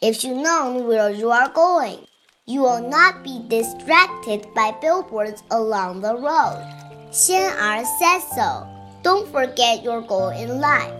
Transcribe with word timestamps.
If 0.00 0.22
you 0.22 0.32
know 0.32 0.80
where 0.86 1.10
you 1.10 1.32
are 1.32 1.48
going, 1.48 2.06
you 2.46 2.60
will 2.60 2.88
not 2.88 3.24
be 3.24 3.42
distracted 3.48 4.46
by 4.54 4.70
billboards 4.80 5.42
along 5.50 6.02
the 6.02 6.14
road. 6.14 6.62
Xian 7.10 7.84
said 7.98 8.20
so. 8.32 8.64
Don't 9.02 9.26
forget 9.32 9.82
your 9.82 10.02
goal 10.02 10.28
in 10.28 10.60
life. 10.60 10.94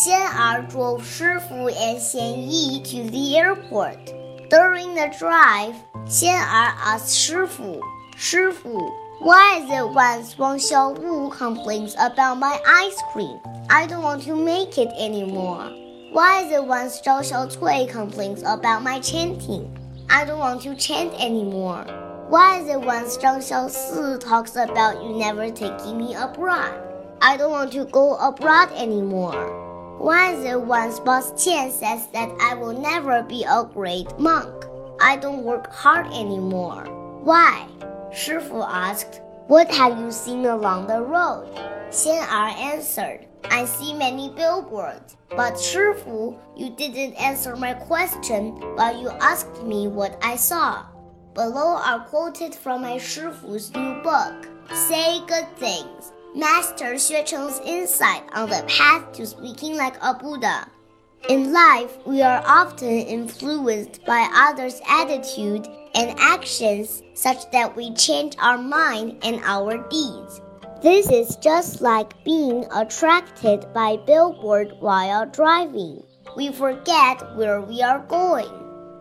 Xian 0.00 0.70
drove 0.70 1.02
Shifu 1.02 1.68
and 1.68 1.98
Xian 1.98 2.50
Yi 2.50 2.82
to 2.84 3.10
the 3.10 3.36
airport. 3.36 4.06
During 4.48 4.94
the 4.94 5.14
drive, 5.18 5.74
Xian 6.06 6.32
asked 6.32 7.14
Shifu, 7.14 7.78
Shifu, 8.16 8.90
why 9.18 9.60
is 9.60 9.70
it 9.70 9.86
when 9.92 10.24
Wang 10.38 10.58
Xiaowu 10.58 11.30
complains 11.30 11.94
about 12.00 12.38
my 12.38 12.58
ice 12.66 13.02
cream, 13.12 13.38
I 13.68 13.86
don't 13.86 14.02
want 14.02 14.22
to 14.22 14.34
make 14.34 14.78
it 14.78 14.88
anymore? 14.98 15.83
Why 16.14 16.42
is 16.42 16.52
it 16.52 16.64
when 16.64 16.86
Zhao 16.86 17.22
Xiaocui 17.28 17.90
complains 17.90 18.44
about 18.46 18.84
my 18.84 19.00
chanting, 19.00 19.76
I 20.08 20.24
don't 20.24 20.38
want 20.38 20.62
to 20.62 20.76
chant 20.76 21.12
anymore? 21.14 21.82
Why 22.28 22.60
is 22.60 22.68
it 22.68 22.80
when 22.80 23.02
Zhang 23.06 23.38
Xiaosi 23.38 24.20
talks 24.20 24.54
about 24.54 25.02
you 25.02 25.18
never 25.18 25.50
taking 25.50 25.98
me 25.98 26.14
abroad, 26.14 26.72
I 27.20 27.36
don't 27.36 27.50
want 27.50 27.72
to 27.72 27.86
go 27.86 28.14
abroad 28.14 28.70
anymore? 28.76 29.98
Why 29.98 30.34
is 30.34 30.44
it 30.44 30.60
when 30.60 30.90
Boss 31.04 31.32
Qian 31.32 31.72
says 31.72 32.06
that 32.12 32.30
I 32.40 32.54
will 32.54 32.80
never 32.80 33.24
be 33.24 33.42
a 33.42 33.64
great 33.64 34.16
monk, 34.16 34.66
I 35.00 35.16
don't 35.16 35.42
work 35.42 35.66
hard 35.72 36.06
anymore? 36.06 36.84
Why? 37.24 37.66
Shifu 38.12 38.64
asked, 38.64 39.20
What 39.46 39.70
have 39.74 39.98
you 39.98 40.10
seen 40.10 40.46
along 40.46 40.86
the 40.86 41.02
road? 41.02 41.46
Xian 41.90 42.22
Er 42.22 42.56
answered, 42.56 43.26
I 43.44 43.66
see 43.66 43.92
many 43.92 44.30
billboards. 44.30 45.18
But 45.28 45.54
Shifu, 45.54 46.38
you 46.56 46.70
didn't 46.70 47.14
answer 47.20 47.54
my 47.54 47.74
question, 47.74 48.58
but 48.74 48.96
you 48.96 49.10
asked 49.20 49.62
me 49.62 49.86
what 49.86 50.18
I 50.22 50.36
saw. 50.36 50.86
Below 51.34 51.76
are 51.76 52.06
quoted 52.06 52.54
from 52.54 52.82
my 52.82 52.96
Shifu's 52.96 53.70
new 53.74 54.00
book, 54.02 54.48
Say 54.72 55.20
Good 55.26 55.54
Things, 55.58 56.12
Master 56.34 56.94
Xue 56.94 57.26
Cheng's 57.26 57.60
insight 57.66 58.22
on 58.32 58.48
the 58.48 58.64
path 58.66 59.12
to 59.12 59.26
speaking 59.26 59.76
like 59.76 59.96
a 60.00 60.14
Buddha. 60.14 60.68
In 61.28 61.52
life, 61.52 61.98
we 62.06 62.22
are 62.22 62.42
often 62.46 62.88
influenced 62.88 64.04
by 64.06 64.26
others' 64.34 64.80
attitude 64.88 65.68
and 65.94 66.18
actions 66.18 67.02
such 67.14 67.50
that 67.52 67.76
we 67.76 67.92
change 67.94 68.36
our 68.40 68.58
mind 68.58 69.18
and 69.22 69.40
our 69.44 69.78
deeds. 69.88 70.40
This 70.82 71.10
is 71.10 71.36
just 71.36 71.80
like 71.80 72.22
being 72.24 72.66
attracted 72.74 73.72
by 73.72 73.96
billboard 74.06 74.72
while 74.80 75.24
driving. 75.24 76.02
We 76.36 76.52
forget 76.52 77.36
where 77.36 77.60
we 77.60 77.80
are 77.80 78.00
going. 78.00 78.50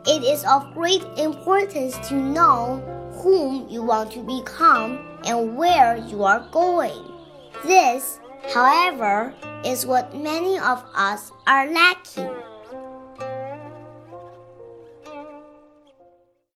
It 0.05 0.23
is 0.23 0.45
of 0.45 0.73
great 0.73 1.03
importance 1.17 1.97
to 2.09 2.15
know 2.15 2.77
whom 3.21 3.67
you 3.69 3.83
want 3.83 4.11
to 4.11 4.23
become 4.23 5.19
and 5.25 5.57
where 5.57 5.97
you 5.97 6.23
are 6.23 6.47
going. 6.51 7.11
This, 7.65 8.19
however, 8.53 9.33
is 9.65 9.85
what 9.85 10.15
many 10.15 10.57
of 10.59 10.83
us 10.93 11.31
are 11.47 11.69
lacking. 11.71 12.52